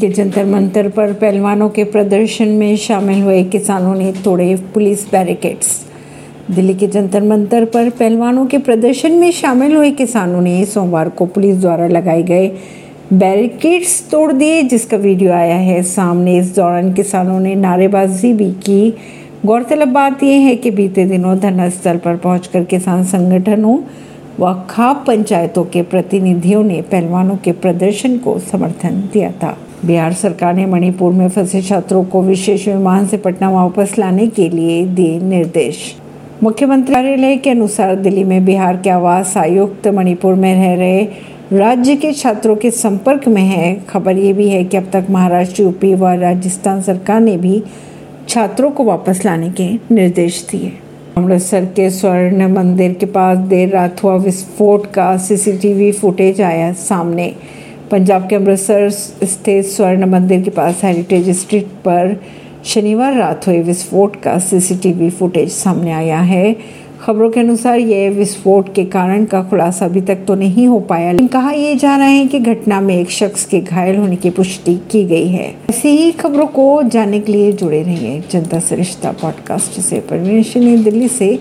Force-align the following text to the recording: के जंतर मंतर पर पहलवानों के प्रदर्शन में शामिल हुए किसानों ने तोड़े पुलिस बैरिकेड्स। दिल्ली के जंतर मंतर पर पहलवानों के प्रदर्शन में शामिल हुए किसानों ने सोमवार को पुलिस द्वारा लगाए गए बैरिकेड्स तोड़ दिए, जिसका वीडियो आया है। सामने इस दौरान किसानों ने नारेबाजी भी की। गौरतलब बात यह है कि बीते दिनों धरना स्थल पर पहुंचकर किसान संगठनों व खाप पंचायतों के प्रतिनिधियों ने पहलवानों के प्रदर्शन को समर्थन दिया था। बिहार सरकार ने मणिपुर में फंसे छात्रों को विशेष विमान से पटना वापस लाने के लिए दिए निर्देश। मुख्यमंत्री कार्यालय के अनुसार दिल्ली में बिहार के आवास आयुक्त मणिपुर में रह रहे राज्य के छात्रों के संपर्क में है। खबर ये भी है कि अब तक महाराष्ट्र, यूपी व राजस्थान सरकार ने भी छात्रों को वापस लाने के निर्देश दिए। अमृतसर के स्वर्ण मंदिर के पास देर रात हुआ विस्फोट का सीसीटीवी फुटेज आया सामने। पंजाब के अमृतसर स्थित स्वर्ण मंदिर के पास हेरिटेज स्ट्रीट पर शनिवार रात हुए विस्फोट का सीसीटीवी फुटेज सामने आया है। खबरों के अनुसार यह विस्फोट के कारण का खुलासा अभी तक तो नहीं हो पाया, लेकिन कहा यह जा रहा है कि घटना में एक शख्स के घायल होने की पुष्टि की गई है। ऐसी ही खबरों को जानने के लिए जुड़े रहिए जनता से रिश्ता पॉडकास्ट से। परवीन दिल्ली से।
के 0.00 0.08
जंतर 0.08 0.44
मंतर 0.44 0.88
पर 0.88 1.12
पहलवानों 1.12 1.68
के 1.68 1.84
प्रदर्शन 1.84 2.48
में 2.48 2.76
शामिल 2.76 3.22
हुए 3.22 3.42
किसानों 3.44 3.94
ने 3.94 4.12
तोड़े 4.24 4.54
पुलिस 4.74 5.10
बैरिकेड्स। 5.12 5.68
दिल्ली 6.50 6.74
के 6.74 6.86
जंतर 6.86 7.22
मंतर 7.22 7.64
पर 7.64 7.90
पहलवानों 7.90 8.46
के 8.46 8.58
प्रदर्शन 8.58 9.12
में 9.12 9.30
शामिल 9.32 9.76
हुए 9.76 9.90
किसानों 9.90 10.40
ने 10.40 10.64
सोमवार 10.64 11.08
को 11.08 11.26
पुलिस 11.26 11.56
द्वारा 11.56 11.86
लगाए 11.86 12.22
गए 12.22 12.48
बैरिकेड्स 13.12 14.10
तोड़ 14.10 14.32
दिए, 14.32 14.62
जिसका 14.62 14.96
वीडियो 14.96 15.32
आया 15.32 15.56
है। 15.56 15.82
सामने 15.82 16.38
इस 16.38 16.54
दौरान 16.56 16.92
किसानों 16.92 17.40
ने 17.40 17.54
नारेबाजी 17.54 18.32
भी 18.32 18.50
की। 18.50 18.94
गौरतलब 19.46 19.88
बात 19.88 20.22
यह 20.22 20.46
है 20.46 20.56
कि 20.56 20.70
बीते 20.70 21.04
दिनों 21.04 21.38
धरना 21.38 21.68
स्थल 21.68 21.96
पर 21.96 22.16
पहुंचकर 22.16 22.64
किसान 22.64 23.04
संगठनों 23.04 23.78
व 24.40 24.54
खाप 24.70 25.04
पंचायतों 25.06 25.64
के 25.64 25.82
प्रतिनिधियों 25.82 26.62
ने 26.64 26.82
पहलवानों 26.82 27.36
के 27.36 27.52
प्रदर्शन 27.52 28.16
को 28.18 28.38
समर्थन 28.38 29.02
दिया 29.12 29.30
था। 29.32 29.56
बिहार 29.86 30.12
सरकार 30.12 30.54
ने 30.54 30.64
मणिपुर 30.66 31.12
में 31.12 31.28
फंसे 31.28 31.60
छात्रों 31.62 32.02
को 32.04 32.22
विशेष 32.22 32.66
विमान 32.68 33.06
से 33.06 33.16
पटना 33.16 33.48
वापस 33.50 33.94
लाने 33.98 34.26
के 34.26 34.48
लिए 34.48 34.84
दिए 34.86 35.18
निर्देश। 35.20 35.78
मुख्यमंत्री 36.42 36.94
कार्यालय 36.94 37.36
के 37.36 37.50
अनुसार 37.50 37.94
दिल्ली 37.96 38.24
में 38.24 38.44
बिहार 38.44 38.76
के 38.76 38.90
आवास 38.90 39.36
आयुक्त 39.36 39.88
मणिपुर 39.88 40.34
में 40.34 40.54
रह 40.54 40.74
रहे 40.74 41.02
राज्य 41.52 41.94
के 41.96 42.12
छात्रों 42.12 42.56
के 42.56 42.70
संपर्क 42.70 43.28
में 43.28 43.42
है। 43.42 43.74
खबर 43.88 44.16
ये 44.16 44.32
भी 44.32 44.48
है 44.48 44.64
कि 44.64 44.76
अब 44.76 44.90
तक 44.92 45.06
महाराष्ट्र, 45.10 45.62
यूपी 45.62 45.94
व 45.94 46.06
राजस्थान 46.06 46.82
सरकार 46.82 47.20
ने 47.20 47.36
भी 47.36 47.62
छात्रों 48.28 48.70
को 48.70 48.84
वापस 48.84 49.24
लाने 49.24 49.50
के 49.50 49.68
निर्देश 49.94 50.46
दिए। 50.50 50.72
अमृतसर 51.16 51.64
के 51.66 51.88
स्वर्ण 51.90 52.48
मंदिर 52.48 52.92
के 52.92 53.06
पास 53.06 53.38
देर 53.38 53.68
रात 53.68 54.02
हुआ 54.02 54.14
विस्फोट 54.16 54.86
का 54.86 55.16
सीसीटीवी 55.16 55.90
फुटेज 55.92 56.40
आया 56.40 56.72
सामने। 56.72 57.34
पंजाब 57.90 58.28
के 58.28 58.36
अमृतसर 58.36 58.90
स्थित 58.90 59.64
स्वर्ण 59.64 60.06
मंदिर 60.06 60.40
के 60.40 60.50
पास 60.50 60.80
हेरिटेज 60.84 61.30
स्ट्रीट 61.30 61.66
पर 61.66 62.20
शनिवार 62.64 63.14
रात 63.14 63.46
हुए 63.46 63.62
विस्फोट 63.62 64.16
का 64.16 64.38
सीसीटीवी 64.38 65.10
फुटेज 65.10 65.50
सामने 65.52 65.92
आया 65.92 66.20
है। 66.20 66.56
खबरों 67.00 67.30
के 67.30 67.40
अनुसार 67.40 67.78
यह 67.78 68.10
विस्फोट 68.10 68.74
के 68.74 68.84
कारण 68.84 69.24
का 69.24 69.42
खुलासा 69.42 69.84
अभी 69.84 70.00
तक 70.00 70.18
तो 70.28 70.34
नहीं 70.34 70.66
हो 70.66 70.80
पाया, 70.80 71.12
लेकिन 71.12 71.26
कहा 71.26 71.50
यह 71.50 71.74
जा 71.74 71.96
रहा 71.96 72.06
है 72.06 72.26
कि 72.26 72.38
घटना 72.38 72.80
में 72.80 72.94
एक 72.96 73.10
शख्स 73.10 73.44
के 73.44 73.60
घायल 73.60 73.96
होने 73.96 74.16
की 74.16 74.30
पुष्टि 74.30 74.74
की 74.90 75.04
गई 75.04 75.28
है। 75.28 75.54
ऐसी 75.70 75.88
ही 75.88 76.10
खबरों 76.12 76.46
को 76.46 76.82
जानने 76.82 77.20
के 77.20 77.32
लिए 77.32 77.52
जुड़े 77.52 77.82
रहिए 77.82 78.22
जनता 78.30 78.58
से 78.58 78.76
रिश्ता 78.76 79.12
पॉडकास्ट 79.12 79.80
से। 79.80 80.00
परवीन 80.00 80.82
दिल्ली 80.82 81.08
से। 81.08 81.40